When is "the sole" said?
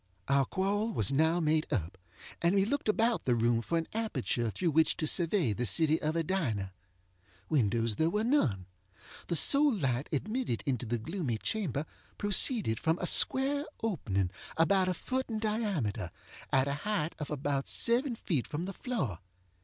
9.27-9.71